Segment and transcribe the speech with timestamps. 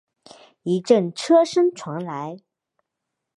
[0.63, 2.37] 一阵车声传来